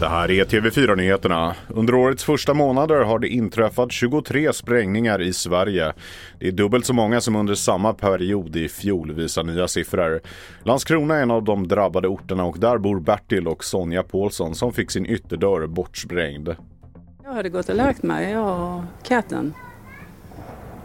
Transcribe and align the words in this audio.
Det 0.00 0.08
här 0.08 0.30
är 0.30 0.44
TV4-nyheterna. 0.44 1.54
Under 1.68 1.94
årets 1.94 2.24
första 2.24 2.54
månader 2.54 3.00
har 3.00 3.18
det 3.18 3.28
inträffat 3.28 3.92
23 3.92 4.52
sprängningar 4.52 5.22
i 5.22 5.32
Sverige. 5.32 5.92
Det 6.38 6.48
är 6.48 6.52
dubbelt 6.52 6.86
så 6.86 6.92
många 6.92 7.20
som 7.20 7.36
under 7.36 7.54
samma 7.54 7.92
period 7.92 8.56
i 8.56 8.68
fjol, 8.68 9.12
visar 9.12 9.44
nya 9.44 9.68
siffror. 9.68 10.20
Landskrona 10.62 11.16
är 11.16 11.22
en 11.22 11.30
av 11.30 11.44
de 11.44 11.68
drabbade 11.68 12.08
orterna 12.08 12.44
och 12.44 12.58
där 12.58 12.78
bor 12.78 13.00
Bertil 13.00 13.48
och 13.48 13.64
Sonja 13.64 14.02
Paulsson 14.02 14.54
som 14.54 14.72
fick 14.72 14.90
sin 14.90 15.06
ytterdörr 15.06 15.66
bortsprängd. 15.66 16.56
Jag 17.24 17.32
hade 17.32 17.48
gått 17.48 17.68
och 17.68 17.76
lagt 17.76 18.02
mig, 18.02 18.30
jag 18.30 18.76
och 18.76 19.06
katten. 19.08 19.54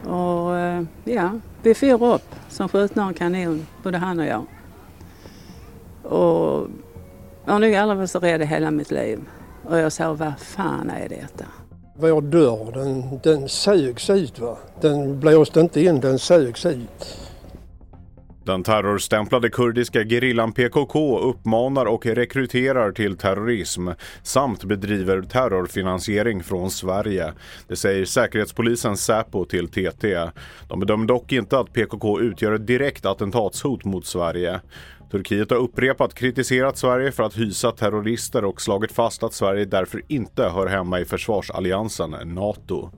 Och 0.06 0.58
eh, 0.58 0.84
ja, 1.04 1.32
vi 1.62 1.76
for 1.76 2.14
upp 2.14 2.36
som 2.50 2.70
skjutna 2.70 3.08
en 3.08 3.14
kanon, 3.14 3.68
både 3.84 3.98
han 3.98 4.20
och 4.20 4.26
jag. 4.26 4.46
Och 6.04 6.68
jag 7.46 7.54
har 7.54 7.60
nog 7.60 7.76
aldrig 7.76 7.98
varit 7.98 8.10
så 8.12 8.20
rädd 8.20 8.42
i 8.42 8.46
hela 8.46 8.72
mitt 8.72 8.92
liv. 8.92 9.20
Och 9.64 9.78
jag 9.78 9.92
sa, 9.92 10.14
vad 10.14 10.40
fan 10.40 10.90
är 10.90 11.10
detta? 11.10 11.46
Vår 11.96 12.22
dörr 12.22 12.72
den, 12.74 13.20
den 13.24 13.50
sögs 13.50 14.10
ut. 14.10 14.40
Va? 14.40 14.58
Den 14.82 15.20
blåste 15.20 15.60
inte 15.60 15.82
in, 15.82 16.00
den 16.00 16.20
sögs 16.20 16.66
ut. 16.66 17.30
Den 18.46 18.64
terrorstämplade 18.64 19.50
kurdiska 19.50 20.04
gerillan 20.04 20.54
PKK 20.54 21.20
uppmanar 21.20 21.86
och 21.86 22.06
rekryterar 22.06 22.92
till 22.92 23.18
terrorism 23.18 23.88
samt 24.24 24.64
bedriver 24.64 25.22
terrorfinansiering 25.22 26.44
från 26.44 26.72
Sverige. 26.72 27.34
Det 27.68 27.76
säger 27.76 28.06
Säkerhetspolisen 28.06 28.98
Säpo 28.98 29.46
till 29.46 29.68
TT. 29.68 30.30
De 30.68 30.80
bedömer 30.80 31.06
dock 31.06 31.32
inte 31.32 31.60
att 31.60 31.74
PKK 31.74 32.20
utgör 32.20 32.52
ett 32.52 32.68
direkt 32.68 33.06
attentatshot 33.06 33.86
mot 33.86 34.06
Sverige. 34.06 34.60
Turkiet 35.12 35.50
har 35.50 35.58
upprepat 35.58 36.14
kritiserat 36.14 36.78
Sverige 36.78 37.12
för 37.12 37.24
att 37.24 37.38
hysa 37.38 37.72
terrorister 37.72 38.46
och 38.46 38.62
slagit 38.62 38.92
fast 38.92 39.24
att 39.24 39.34
Sverige 39.34 39.66
därför 39.66 40.02
inte 40.08 40.44
hör 40.44 40.68
hemma 40.68 41.00
i 41.00 41.06
försvarsalliansen 41.06 42.16
NATO. 42.26 42.90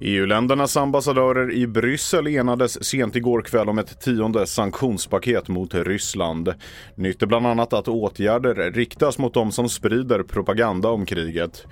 EU-ländernas 0.00 0.76
ambassadörer 0.76 1.52
i 1.52 1.66
Bryssel 1.66 2.26
enades 2.26 2.84
sent 2.84 3.16
igår 3.16 3.42
kväll 3.42 3.68
om 3.68 3.78
ett 3.78 4.00
tionde 4.00 4.46
sanktionspaket 4.46 5.48
mot 5.48 5.74
Ryssland. 5.74 6.54
Nytt 6.94 7.22
är 7.22 7.26
bland 7.26 7.46
annat 7.46 7.72
att 7.72 7.88
åtgärder 7.88 8.72
riktas 8.72 9.18
mot 9.18 9.34
de 9.34 9.52
som 9.52 9.68
sprider 9.68 10.22
propaganda 10.22 10.88
om 10.88 11.06
kriget. 11.06 11.66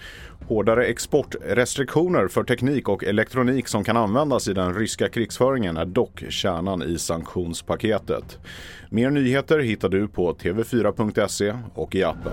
Hårdare 0.49 0.87
exportrestriktioner 0.87 2.29
för 2.29 2.45
teknik 2.45 2.89
och 2.89 3.05
elektronik 3.05 3.69
som 3.69 3.85
kan 3.85 3.97
användas 3.97 4.49
i 4.49 4.53
den 4.53 4.75
ryska 4.75 5.09
krigsföringen 5.09 5.77
är 5.77 5.85
dock 5.85 6.25
kärnan 6.29 6.83
i 6.83 6.99
sanktionspaketet. 6.99 8.39
Mer 8.91 9.11
nyheter 9.11 9.59
hittar 9.59 9.89
du 9.89 10.09
på 10.09 10.35
tv4.se 10.35 11.55
och 11.75 11.95
i 11.95 12.05
appen. 12.05 12.33